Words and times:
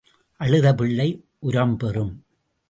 அழுத 0.39 0.73
பிள்ளை 0.73 1.07
உரம் 1.39 1.77
பெறும். 1.77 2.25